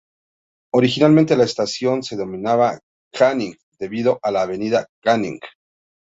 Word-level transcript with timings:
Originalmente 0.73 1.37
la 1.37 1.43
estación 1.43 2.01
se 2.01 2.15
denominaba 2.15 2.79
"Canning", 3.13 3.53
debido 3.77 4.17
a 4.23 4.31
la 4.31 4.41
Avenida 4.41 4.87
Canning. 5.03 5.39